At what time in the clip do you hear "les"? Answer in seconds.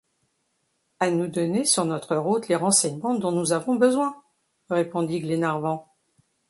2.47-2.55